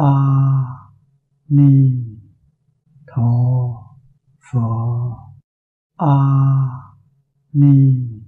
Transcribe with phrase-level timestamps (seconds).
[0.00, 0.92] 阿
[1.46, 2.20] 弥
[3.04, 3.96] 陀
[4.38, 5.34] 佛，
[5.96, 6.94] 阿
[7.50, 8.22] 弥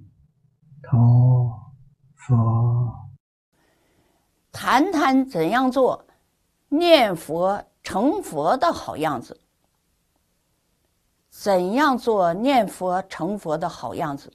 [0.82, 1.72] 陀
[2.16, 3.08] 佛。
[4.50, 6.04] 谈谈怎样做
[6.70, 9.40] 念佛成佛的好样子？
[11.30, 14.32] 怎样做念佛成佛的好样子？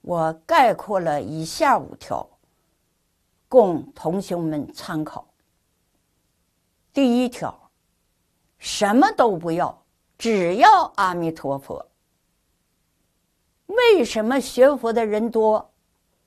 [0.00, 2.28] 我概括了以下五条，
[3.46, 5.28] 供同学们参考。
[6.92, 7.70] 第一条，
[8.58, 9.82] 什么都不要，
[10.18, 11.86] 只要阿弥陀佛。
[13.66, 15.72] 为什么学佛的人多，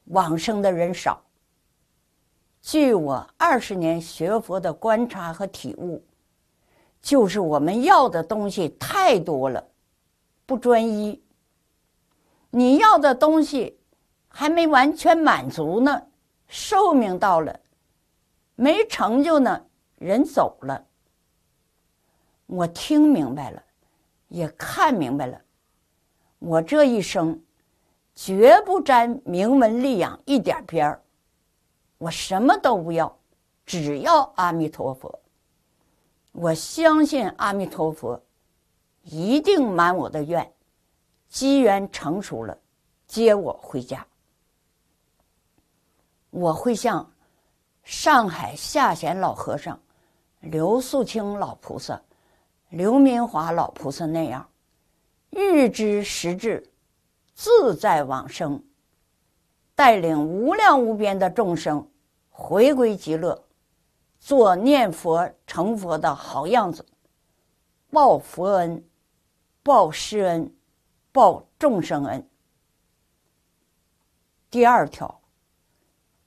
[0.05, 1.21] 往生的人少？
[2.63, 6.03] 据我二十年学佛的观察和体悟，
[6.99, 9.63] 就是我们要的东西太多了，
[10.47, 11.21] 不专一。
[12.49, 13.77] 你要的东西
[14.27, 16.01] 还没完全满足呢，
[16.47, 17.59] 寿命到了，
[18.55, 19.63] 没成就呢。
[20.05, 20.85] 人走了，
[22.45, 23.63] 我听明白了，
[24.27, 25.41] 也看明白了。
[26.37, 27.43] 我这一生
[28.13, 31.01] 绝不沾名闻利养一点边儿，
[31.97, 33.17] 我什么都不要，
[33.65, 35.20] 只要阿弥陀佛。
[36.34, 38.21] 我相信阿弥陀佛
[39.01, 40.53] 一定满我的愿，
[41.29, 42.55] 机缘成熟了，
[43.07, 44.05] 接我回家。
[46.29, 47.12] 我会向
[47.84, 49.79] 上海下贤老和尚。
[50.46, 51.99] 刘素清老菩萨、
[52.70, 54.48] 刘明华老菩萨那样，
[55.32, 56.71] 预知时至，
[57.34, 58.63] 自在往生，
[59.74, 61.90] 带领无量无边的众生
[62.29, 63.43] 回归极乐，
[64.19, 66.85] 做念佛成佛的好样子，
[67.90, 68.88] 报佛恩，
[69.63, 70.56] 报师恩，
[71.12, 72.30] 报众生恩。
[74.52, 75.19] 第二条，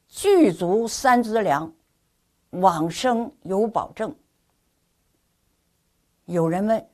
[0.08, 1.72] 具足三资粮。
[2.50, 4.14] 往生有保证。
[6.24, 6.90] 有人问：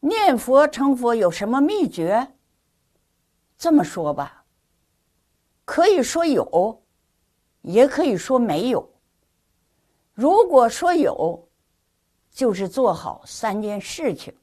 [0.00, 2.34] 念佛成佛有什么秘诀？
[3.56, 4.44] 这么说吧，
[5.64, 6.82] 可以说有，
[7.62, 8.90] 也可以说没有。
[10.14, 11.48] 如果说有，
[12.30, 14.34] 就是做好三件事情。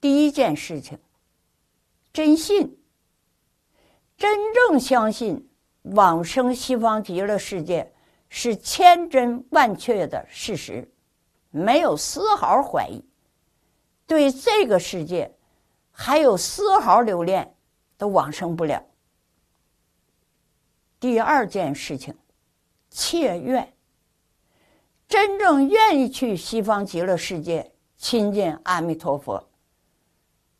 [0.00, 0.98] 第一件事情，
[2.12, 2.78] 真信，
[4.16, 5.50] 真正相信
[5.82, 7.92] 往生西方极乐世界。
[8.32, 10.88] 是千真万确的事实，
[11.50, 13.04] 没有丝毫怀疑。
[14.06, 15.36] 对这个世界
[15.90, 17.54] 还有丝毫留恋，
[17.98, 18.82] 都往生不了。
[21.00, 22.16] 第二件事情，
[22.88, 23.74] 切愿，
[25.08, 29.44] 真正愿意去西方极乐世界亲近阿弥陀佛，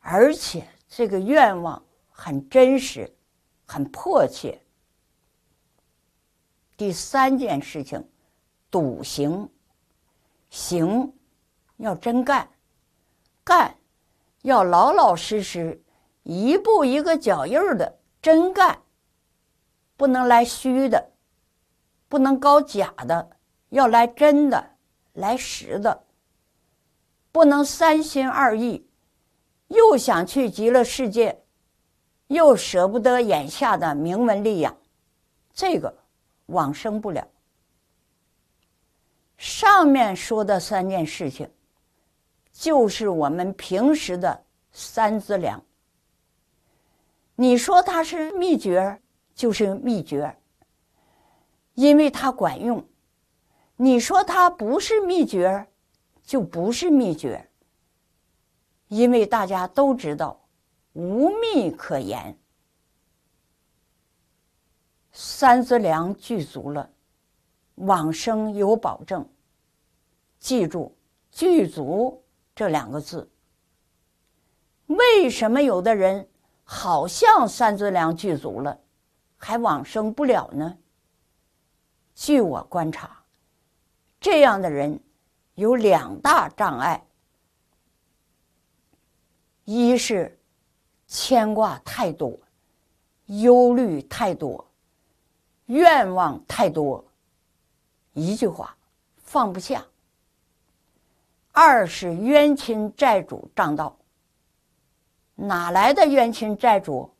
[0.00, 3.14] 而且这个愿望很真实，
[3.64, 4.60] 很迫切。
[6.80, 8.02] 第三件事情，
[8.70, 9.50] 笃行，
[10.48, 11.12] 行
[11.76, 12.48] 要真干，
[13.44, 13.76] 干
[14.40, 15.78] 要老老实实，
[16.22, 18.80] 一步一个脚印儿的真干，
[19.98, 21.10] 不能来虚的，
[22.08, 23.28] 不能搞假的，
[23.68, 24.70] 要来真的，
[25.12, 26.04] 来实的，
[27.30, 28.88] 不能三心二意，
[29.68, 31.42] 又想去极乐世界，
[32.28, 34.74] 又舍不得眼下的名闻利养，
[35.52, 35.99] 这个。
[36.50, 37.26] 往生不了。
[39.36, 41.50] 上面说的三件事情，
[42.52, 45.62] 就是我们平时的三资粮。
[47.34, 49.00] 你说它是秘诀，
[49.34, 50.36] 就是秘诀，
[51.72, 52.78] 因为它管用；
[53.76, 55.66] 你说它不是秘诀，
[56.22, 57.48] 就不是秘诀，
[58.88, 60.38] 因为大家都知道，
[60.92, 62.36] 无秘可言。
[65.22, 66.90] 三资粮具足了，
[67.74, 69.28] 往生有保证。
[70.38, 70.96] 记住
[71.30, 72.24] “具足”
[72.56, 73.30] 这两个字。
[74.86, 76.26] 为什么有的人
[76.64, 78.80] 好像三资粮具足了，
[79.36, 80.74] 还往生不了呢？
[82.14, 83.22] 据我观察，
[84.20, 84.98] 这样的人
[85.54, 87.06] 有两大障碍：
[89.66, 90.40] 一是
[91.06, 92.34] 牵挂太多，
[93.26, 94.66] 忧虑太多。
[95.70, 97.04] 愿望太多，
[98.12, 98.76] 一句话
[99.18, 99.86] 放不下。
[101.52, 103.96] 二是冤亲债主障道。
[105.36, 107.14] 哪来的冤亲债主？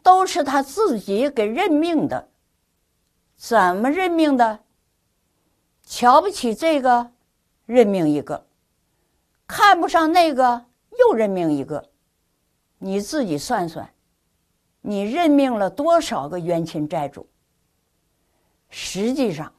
[0.00, 2.28] 都是他自己给任命的。
[3.34, 4.60] 怎么任命的？
[5.82, 7.10] 瞧不起这个，
[7.66, 8.44] 任命一个；
[9.48, 10.66] 看不上那个，
[11.00, 11.90] 又任命一个。
[12.78, 13.92] 你自己算算。
[14.80, 17.26] 你任命了多少个冤亲债主？
[18.70, 19.52] 实际上，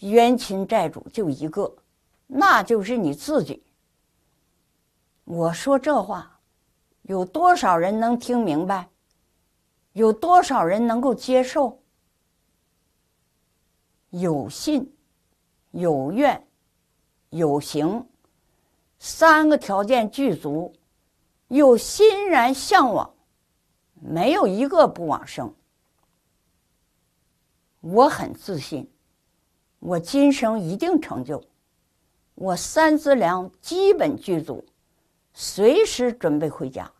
[0.00, 1.74] 冤亲债主就一个，
[2.26, 3.62] 那就是你自己。
[5.24, 6.38] 我说这话，
[7.02, 8.88] 有多少人能听明白？
[9.92, 11.80] 有多少人能够接受？
[14.10, 14.94] 有信，
[15.70, 16.46] 有愿，
[17.30, 18.06] 有行，
[18.98, 20.72] 三个条件具足，
[21.48, 23.12] 又欣然向往，
[24.00, 25.54] 没有一个不往生。
[27.80, 28.90] 我很自信，
[29.78, 31.42] 我今生一定成就。
[32.34, 34.64] 我三资粮基本具足，
[35.32, 36.90] 随时准备回家。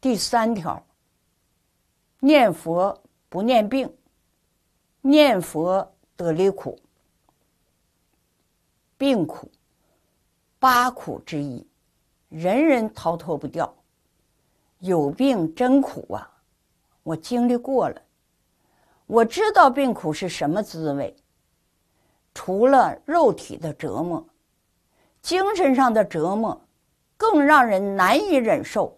[0.00, 0.84] 第三条，
[2.20, 3.94] 念佛不念病。
[5.04, 6.78] 念佛得离苦，
[8.96, 9.50] 病苦，
[10.60, 11.66] 八苦之一，
[12.28, 13.74] 人人逃脱不掉。
[14.82, 16.28] 有病真苦啊！
[17.04, 18.02] 我经历过了，
[19.06, 21.16] 我知道病苦是什么滋味。
[22.34, 24.26] 除了肉体的折磨，
[25.20, 26.60] 精神上的折磨
[27.16, 28.96] 更让人难以忍受。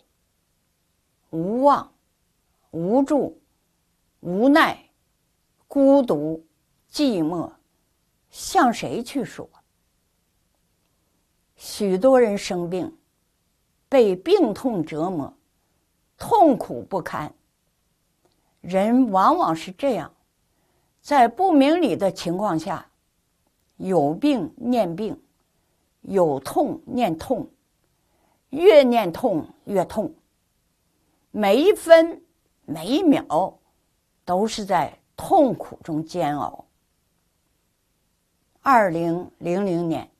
[1.29, 1.93] 无望、
[2.71, 3.39] 无助、
[4.21, 4.83] 无奈。
[5.69, 6.43] 孤独、
[6.91, 7.51] 寂寞，
[8.31, 9.47] 向谁去说？
[11.57, 12.97] 许多人生病，
[13.89, 15.35] 被病痛折磨，
[16.19, 17.33] 痛苦不堪。
[18.61, 20.13] 人往往是这样，
[21.01, 22.87] 在不明理的情况下，
[23.77, 25.21] 有病念病，
[26.03, 27.49] 有痛念痛，
[28.51, 30.15] 越念痛越痛，
[31.31, 32.23] 每一分
[32.65, 33.59] 每一秒
[34.25, 34.99] 都是在。
[35.17, 36.65] 痛苦中煎熬。
[38.63, 40.11] 二零零零年，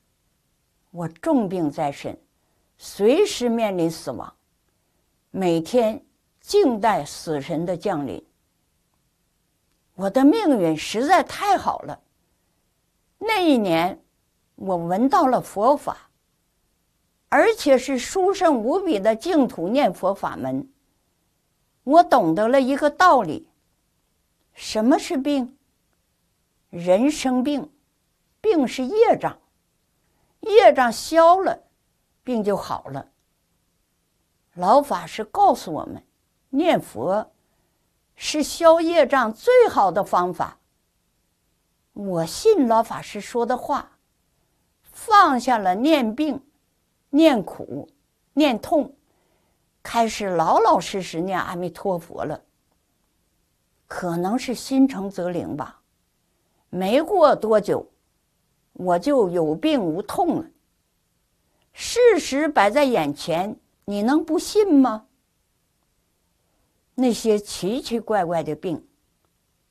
[0.91, 2.17] 我重病在身，
[2.77, 4.33] 随时面临死亡，
[5.37, 6.01] 每天
[6.39, 8.25] 静待死神的降临。
[9.95, 11.99] 我的命运实在太好了。
[13.17, 14.01] 那一年，
[14.55, 16.09] 我闻到了佛法，
[17.27, 20.71] 而且是殊胜无比的净土念佛法门。
[21.83, 23.45] 我懂得了一个道理。
[24.53, 25.57] 什么是病？
[26.69, 27.69] 人生病，
[28.39, 29.37] 病是业障，
[30.39, 31.61] 业障消了，
[32.23, 33.05] 病就好了。
[34.55, 36.01] 老法师告诉我们，
[36.49, 37.29] 念佛
[38.15, 40.57] 是消业障最好的方法。
[41.91, 43.91] 我信老法师说的话，
[44.81, 46.41] 放下了念病、
[47.09, 47.89] 念苦、
[48.31, 48.95] 念痛，
[49.83, 52.41] 开始老老实实念阿弥陀佛了。
[53.87, 55.81] 可能是心诚则灵吧，
[56.69, 57.85] 没过多久，
[58.71, 60.45] 我就有病无痛了。
[61.73, 63.53] 事实摆在眼前，
[63.85, 65.05] 你能不信吗？
[66.95, 68.87] 那些奇奇怪怪的病，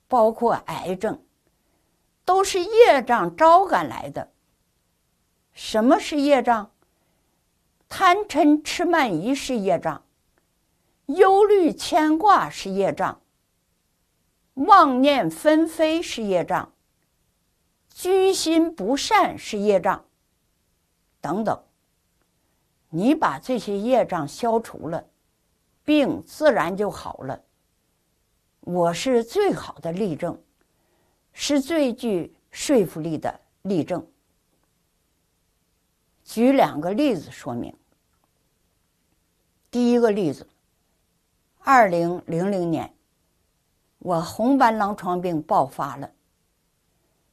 [0.07, 1.23] 包括癌症，
[2.25, 4.31] 都是业障招赶来的。
[5.53, 6.71] 什么是业障？
[7.89, 10.05] 贪嗔痴慢疑是业障，
[11.07, 13.21] 忧虑牵挂是业障。
[14.55, 16.73] 妄念纷飞是业障，
[17.89, 20.05] 居心不善是业障，
[21.21, 21.63] 等等。
[22.97, 25.05] 你把这些业障消除了，
[25.83, 27.43] 病自然就好了。
[28.61, 30.41] 我是最好的例证，
[31.33, 34.07] 是最具说服力的例证。
[36.23, 37.77] 举两个例子说明。
[39.73, 40.47] 第一个例子，
[41.59, 42.95] 二零零零年。
[43.99, 46.09] 我红斑狼疮病爆发了，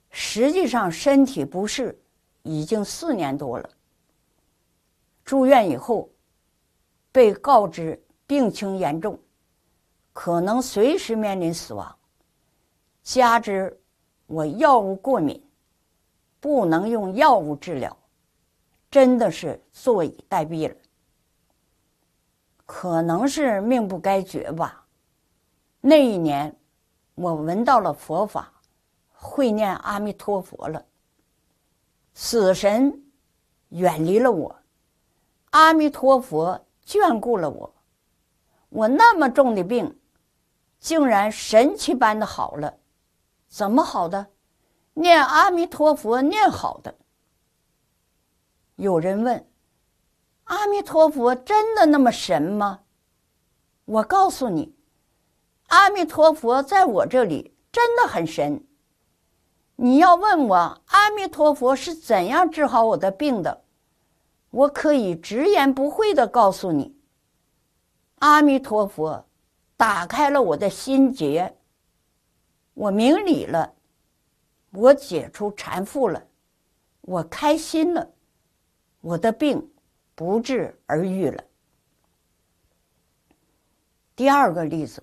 [0.09, 2.01] 实际上身体不适
[2.41, 3.69] 已经四年多了。
[5.31, 6.09] 住院以后，
[7.09, 9.17] 被告知病情严重，
[10.11, 11.97] 可能随时面临死亡。
[13.01, 13.79] 加之
[14.25, 15.41] 我药物过敏，
[16.41, 17.97] 不能用药物治疗，
[18.89, 20.75] 真的是坐以待毙了。
[22.65, 24.85] 可能是命不该绝吧。
[25.79, 26.53] 那一年。
[27.15, 28.51] 我闻到了佛法，
[29.13, 30.85] 会念阿弥陀佛了。
[32.13, 33.01] 死神
[33.69, 34.60] 远离了我，
[35.51, 37.73] 阿弥陀佛眷顾了我。
[38.69, 39.99] 我那么重的病，
[40.79, 42.77] 竟然神奇般的好了。
[43.47, 44.27] 怎么好的？
[44.93, 46.95] 念阿弥陀佛念好的。
[48.75, 49.45] 有人问：
[50.45, 52.79] 阿弥陀佛真的那么神吗？
[53.85, 54.73] 我告诉你。
[55.67, 58.65] 阿弥陀佛，在我这里真的很神。
[59.75, 63.60] 你要问我阿弥陀佛是怎样治好我的病的，
[64.51, 66.95] 我可以直言不讳的告诉你：
[68.19, 69.25] 阿弥陀佛
[69.77, 71.57] 打开了我的心结，
[72.73, 73.73] 我明理了，
[74.71, 76.27] 我解除缠缚了，
[77.01, 78.11] 我开心了，
[78.99, 79.71] 我的病
[80.15, 81.43] 不治而愈了。
[84.15, 85.01] 第二个例子，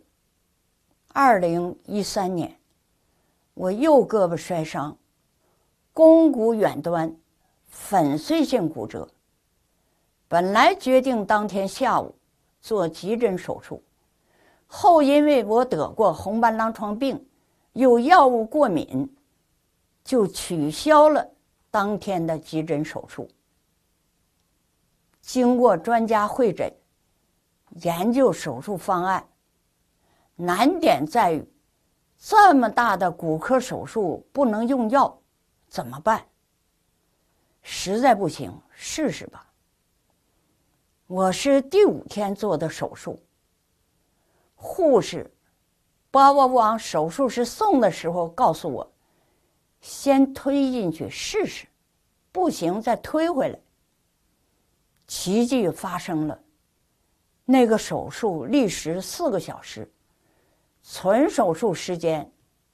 [1.09, 2.61] 二零一三年，
[3.55, 4.97] 我右胳膊摔伤，
[5.95, 7.17] 肱骨远端
[7.67, 9.09] 粉碎性骨折。
[10.28, 12.14] 本来决定当天下午
[12.61, 13.82] 做急诊手术，
[14.66, 17.26] 后因为我得过红斑狼疮病，
[17.73, 19.12] 有药物过敏，
[20.04, 21.26] 就取消了
[21.70, 23.28] 当天的急诊手术。
[25.20, 26.73] 经过专家会诊。
[27.82, 29.28] 研究手术方案，
[30.37, 31.47] 难点在于，
[32.18, 35.20] 这么大的骨科手术不能用药，
[35.68, 36.25] 怎么办？
[37.61, 39.48] 实在不行，试试吧。
[41.09, 43.19] 我是第五天做的手术，
[44.55, 45.33] 护士
[46.11, 48.93] 把我往手术室送的时候告诉我，
[49.81, 51.67] 先推进去试试，
[52.31, 53.59] 不行再推回来。
[55.07, 56.38] 奇迹发生了。
[57.47, 59.91] 那个手术历时四个小时，
[60.83, 62.31] 纯手术时间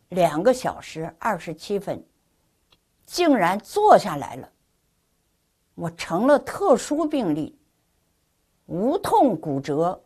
[0.09, 2.05] 两个小时二十七分，
[3.07, 4.51] 竟然做下来了。
[5.77, 7.57] 我成了特殊病例，
[8.67, 10.03] 无痛骨折，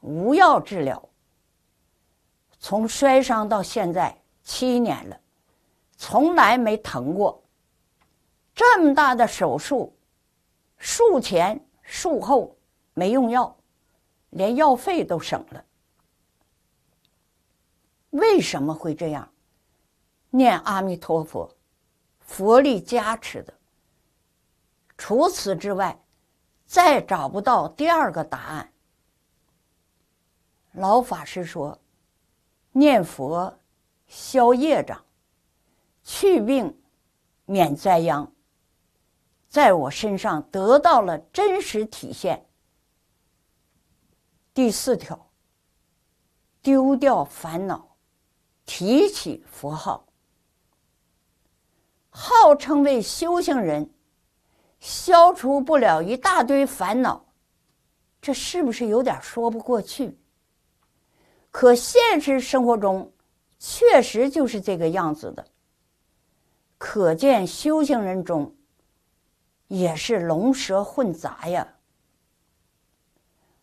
[0.00, 1.08] 无药治疗。
[2.58, 5.20] 从摔伤到现在七年了，
[5.96, 7.42] 从来没疼过。
[8.54, 9.96] 这么大的手术，
[10.76, 12.56] 术前术后
[12.94, 13.56] 没用药。
[14.30, 15.64] 连药费都省了，
[18.10, 19.28] 为什么会这样？
[20.30, 21.52] 念阿弥陀佛，
[22.20, 23.52] 佛力加持的。
[24.96, 26.00] 除此之外，
[26.70, 28.72] 再找不到第二个答案。
[30.70, 31.76] 老法师说
[32.70, 33.58] ：“念佛
[34.06, 35.04] 消业障，
[36.04, 36.80] 去病
[37.44, 38.32] 免灾殃。”
[39.50, 42.46] 在我身上得到了真实体现。
[44.54, 45.28] 第四条，
[46.62, 47.96] 丢掉烦恼，
[48.64, 50.06] 提起佛号。
[52.10, 53.92] 号称为修行人，
[54.80, 57.24] 消除不了一大堆烦恼，
[58.20, 60.18] 这是不是有点说不过去？
[61.50, 63.12] 可现实生活中，
[63.58, 65.44] 确实就是这个样子的。
[66.78, 68.54] 可见修行人中，
[69.68, 71.74] 也是龙蛇混杂呀。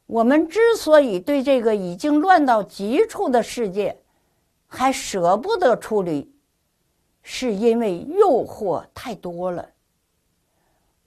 [0.05, 3.99] 我们之所以对这个已经乱到极处的世界
[4.67, 6.31] 还舍不得处理，
[7.23, 9.67] 是因为诱惑太多了。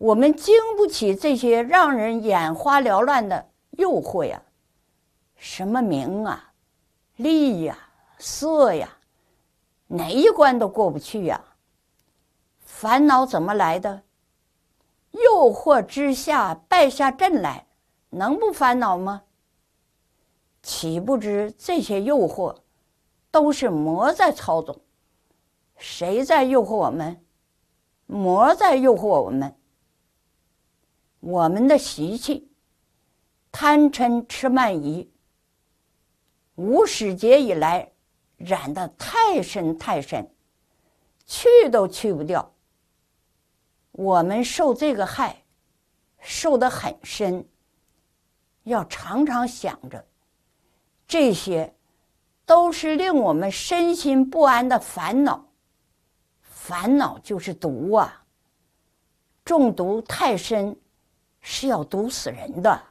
[0.00, 4.42] 我们经不起这些让人眼花缭乱的诱惑呀，
[5.36, 6.54] 什么名啊、
[7.16, 7.78] 利呀、
[8.16, 8.96] 色呀，
[9.88, 11.44] 哪一关都过不去呀。
[12.60, 14.00] 烦恼怎么来的？
[15.10, 17.66] 诱惑之下败下阵来。
[18.08, 19.24] 能不烦恼吗？
[20.62, 22.56] 岂不知这些诱惑
[23.30, 24.80] 都是魔在操纵？
[25.76, 27.22] 谁在诱惑我们？
[28.06, 29.54] 魔在诱惑我们。
[31.20, 32.50] 我们的习气，
[33.52, 35.10] 贪嗔痴慢疑，
[36.54, 37.92] 无始劫以来
[38.36, 40.30] 染得太深太深，
[41.26, 42.52] 去都去不掉。
[43.92, 45.44] 我们受这个害，
[46.20, 47.46] 受得很深。
[48.62, 50.06] 要常常想着，
[51.06, 51.74] 这些
[52.46, 55.48] 都是令我们身心不安的烦恼。
[56.40, 58.24] 烦恼就是毒啊！
[59.44, 60.76] 中毒太深，
[61.40, 62.82] 是要毒死人的。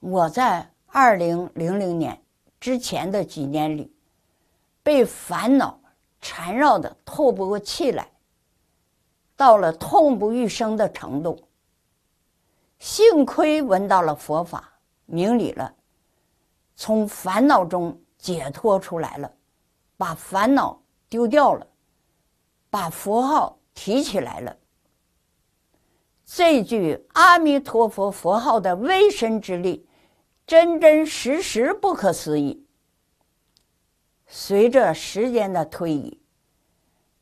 [0.00, 2.20] 我在二零零零年
[2.60, 3.92] 之前的几年里，
[4.82, 5.80] 被烦恼
[6.20, 8.10] 缠绕的透不过气来，
[9.36, 11.42] 到了痛不欲生的程度。
[12.78, 14.72] 幸亏闻到了佛法，
[15.06, 15.74] 明理了，
[16.76, 19.32] 从烦恼中解脱出来了，
[19.96, 21.66] 把烦恼丢掉了，
[22.68, 24.54] 把佛号提起来了。
[26.36, 29.86] 这句阿弥陀佛佛号的威神之力，
[30.44, 32.66] 真真实实不可思议。
[34.26, 36.20] 随着时间的推移，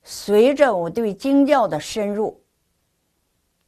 [0.02, 2.42] 随着我对经教的深入。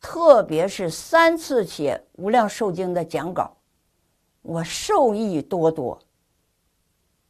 [0.00, 3.54] 特别是三次写《无量寿经》的讲稿，
[4.40, 6.00] 我受益多多。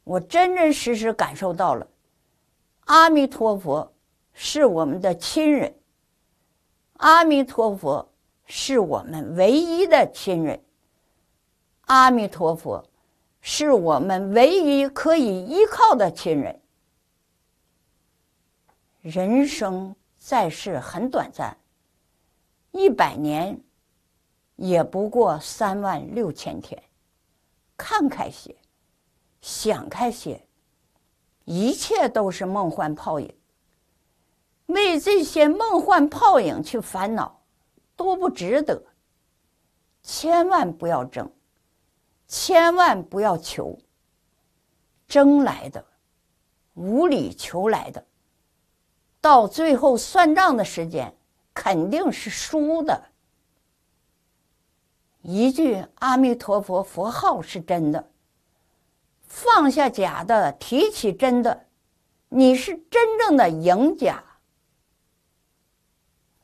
[0.05, 1.85] 我真真实实感受到了，
[2.85, 3.93] 阿弥陀佛
[4.33, 5.75] 是我们的亲人，
[7.05, 8.11] 阿弥陀佛
[8.47, 10.59] 是我们唯一的亲人，
[11.83, 12.83] 阿弥陀佛
[13.43, 16.59] 是我们唯一可以依靠的亲人，
[19.03, 21.55] 人生在世很短暂，
[22.71, 23.61] 一百年
[24.57, 26.83] 也不过三万六千天，
[27.77, 28.57] 看开些，
[29.43, 30.43] 想开些，
[31.45, 33.31] 一切都是梦幻泡影。
[34.67, 37.43] 为这些梦幻泡影去烦恼，
[37.97, 38.83] 多不值得。
[40.03, 41.31] 千万不要争，
[42.27, 43.79] 千万不要求。
[45.07, 45.85] 争来的，
[46.75, 48.05] 无理求来的，
[49.21, 51.15] 到最后算账的时间，
[51.53, 53.05] 肯定是输的。
[55.21, 58.11] 一句阿弥陀佛佛号是真的，
[59.23, 61.67] 放下假的，提起真的，
[62.29, 64.23] 你是真正的赢家。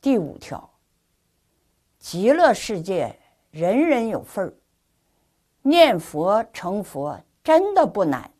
[0.01, 0.67] 第五条，
[1.99, 3.15] 极乐世界
[3.51, 4.53] 人人有份儿，
[5.61, 8.31] 念佛成佛真的不难。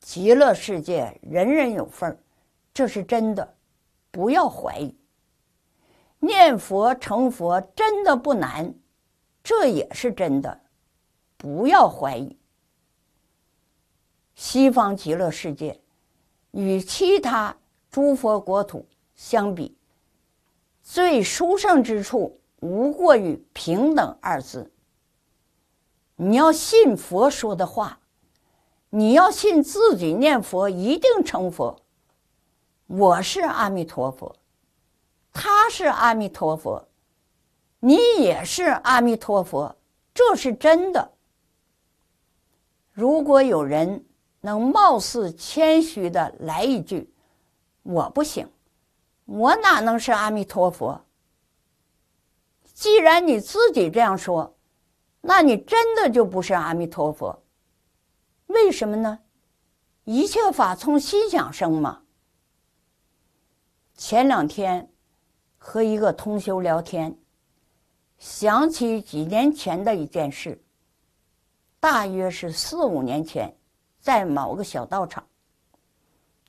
[0.00, 2.18] 极乐世界人人有份儿，
[2.74, 3.54] 这是真的，
[4.10, 4.92] 不要怀疑。
[6.18, 8.74] 念佛成佛真的不难，
[9.44, 10.60] 这也是真的，
[11.36, 12.36] 不要怀疑。
[14.34, 15.80] 西方极乐世界
[16.50, 17.56] 与其他
[17.92, 18.84] 诸佛国土。
[19.18, 19.76] 相比，
[20.80, 24.70] 最殊胜之处无过于平等二字。
[26.14, 27.98] 你要信佛说的话，
[28.90, 31.76] 你要信自己念佛一定成佛。
[32.86, 34.36] 我是阿弥陀佛，
[35.32, 36.86] 他是阿弥陀佛，
[37.80, 39.74] 你也是阿弥陀佛，
[40.14, 41.10] 这是真的。
[42.92, 44.06] 如果有人
[44.42, 47.12] 能貌似谦虚的来一句
[47.82, 48.48] ：“我不行。”
[49.28, 51.04] 我哪能是阿弥陀佛？
[52.72, 54.56] 既然你自己这样说，
[55.20, 57.42] 那你真的就不是阿弥陀佛。
[58.46, 59.18] 为什么呢？
[60.04, 62.04] 一切法从心想生嘛。
[63.94, 64.90] 前两天
[65.58, 67.14] 和一个同修聊天，
[68.16, 70.58] 想起几年前的一件事，
[71.78, 73.54] 大约是四五年前，
[74.00, 75.28] 在某个小道场，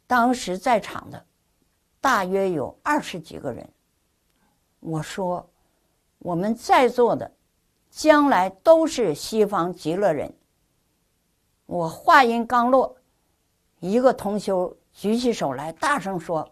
[0.07, 1.25] 当时在场的。
[2.01, 3.67] 大约有二十几个人。
[4.79, 5.49] 我说，
[6.19, 7.29] 我们在座的
[7.89, 10.33] 将来都是西方极乐人。
[11.65, 12.95] 我话音刚落，
[13.79, 16.49] 一个同修举起手来，大声说：“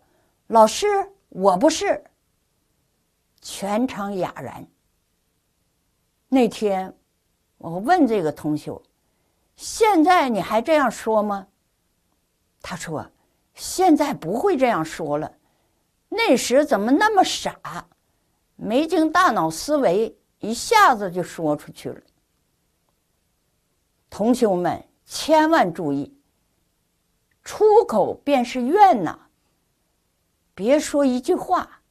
[0.48, 0.86] 老师，
[1.30, 2.04] 我不是。”
[3.42, 4.68] 全场哑然。
[6.28, 6.94] 那天，
[7.58, 8.84] 我问这个同修
[9.56, 11.48] ：“现在你还这样说吗？”
[12.62, 13.10] 他说
[13.56, 15.32] ：“现在不会这样说了。”
[16.10, 17.88] 那时怎么那么傻，
[18.56, 22.02] 没经大脑思维，一下子就说出去了。
[24.10, 26.18] 同学们千万注意，
[27.44, 29.20] 出口便是怨呐。
[30.56, 31.82] 别说一句话，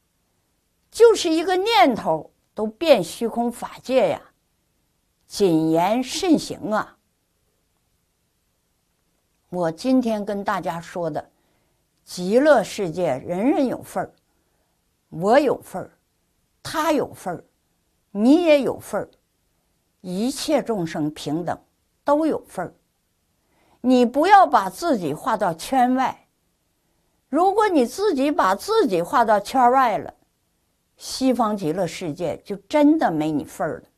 [0.91, 4.21] 就是一个念头都变虚空法界呀，
[5.27, 6.97] 谨言慎行啊！
[9.51, 11.31] 我今天跟大家说的。
[12.07, 14.15] 极乐世界人人有份儿，
[15.09, 15.91] 我有份儿，
[16.63, 17.45] 他有份儿，
[18.13, 19.11] 你也有份儿，
[20.03, 21.59] 一切众生平等，
[22.05, 22.73] 都有份儿。
[23.81, 26.29] 你不要把自己划到圈外。
[27.29, 30.15] 如果你自己把自己划到圈外了，
[30.97, 33.89] 西方极乐世界就真的没你份儿了。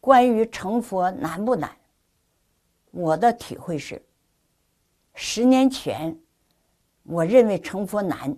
[0.00, 1.70] 关于成佛难不难？
[2.92, 4.02] 我的体会是。
[5.14, 6.18] 十年前，
[7.04, 8.36] 我认为成佛难，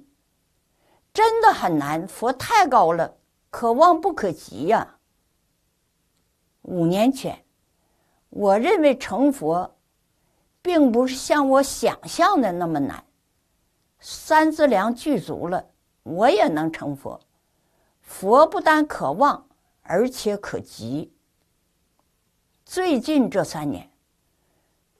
[1.12, 2.06] 真的很难。
[2.06, 3.16] 佛太高了，
[3.48, 4.98] 可望不可及呀。
[6.62, 7.44] 五年前，
[8.28, 9.74] 我认为成佛，
[10.60, 13.02] 并不是像我想象的那么难。
[13.98, 15.64] 三资粮具足了，
[16.02, 17.18] 我也能成佛。
[18.02, 19.48] 佛不但可望，
[19.82, 21.10] 而且可及。
[22.66, 23.90] 最近这三年。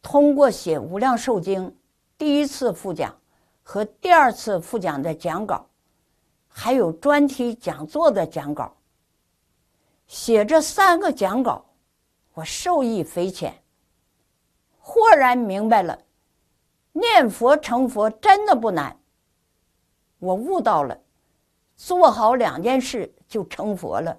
[0.08, 1.68] 通过写《无量寿经》
[2.16, 3.12] 第一次复讲
[3.64, 5.66] 和第二次复讲的讲稿，
[6.46, 8.72] 还有专题讲座的讲稿，
[10.06, 11.66] 写这三个讲稿，
[12.34, 13.52] 我受益匪浅。
[14.78, 15.98] 豁然明白了，
[16.92, 18.96] 念佛成佛真的不难。
[20.20, 20.96] 我悟到了，
[21.74, 24.16] 做好两件事就成佛了，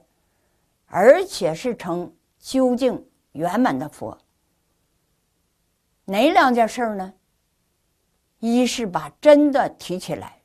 [0.87, 4.17] 而且是成究竟圆满的佛。
[6.09, 7.13] 哪两件事儿呢？
[8.39, 10.41] 一是把真的提起来，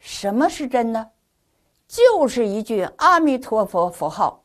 [0.00, 1.12] 什么是真的？
[1.86, 4.44] 就是一句阿弥陀佛佛号。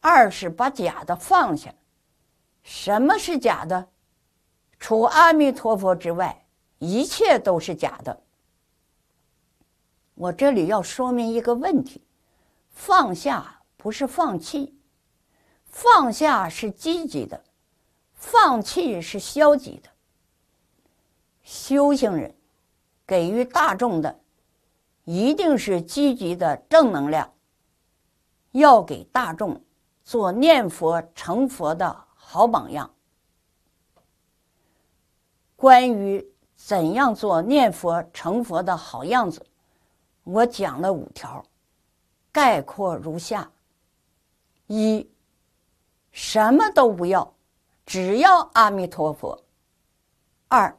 [0.00, 1.74] 二是把假的放下，
[2.62, 3.86] 什么是假的？
[4.80, 6.46] 除阿弥陀佛之外，
[6.78, 8.22] 一切都是假的。
[10.14, 12.02] 我这里要说明一个问题：
[12.70, 14.74] 放下不是放弃，
[15.66, 17.44] 放下是积极的，
[18.22, 19.90] 放弃是消极的。
[21.42, 22.32] 修行人
[23.04, 24.20] 给予大众的
[25.04, 27.34] 一定是积极的正能量，
[28.52, 29.60] 要给大众
[30.04, 32.88] 做念佛成佛的好榜样。
[35.56, 39.44] 关于怎样做念佛成佛的好样子，
[40.22, 41.44] 我讲了五条，
[42.30, 43.50] 概括如下：
[44.68, 45.10] 一，
[46.12, 47.34] 什么都不要，
[47.84, 49.44] 只要阿弥陀佛；
[50.48, 50.76] 二，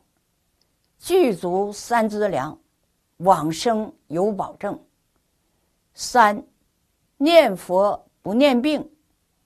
[0.98, 2.60] 具足三资粮，
[3.18, 4.76] 往生有保证；
[5.94, 6.46] 三，
[7.18, 8.90] 念佛不念病，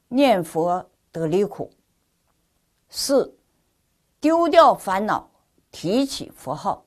[0.07, 1.69] 念佛得离苦；
[2.89, 3.33] 四。
[4.19, 5.29] 丢掉烦恼，
[5.69, 6.83] 提起佛号。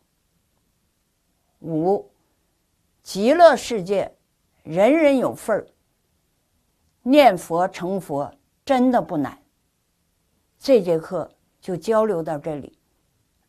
[1.60, 2.10] 五，
[3.04, 4.16] 极乐世界，
[4.64, 5.64] 人人有份儿。
[7.02, 9.40] 念佛成佛真的不难。
[10.62, 12.78] 这节课就交流到这里，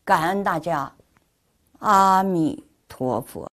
[0.05, 0.95] 感恩大家，
[1.79, 3.51] 阿弥陀佛。